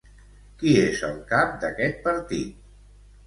[0.61, 2.67] Qui és el cap d'aquest partit?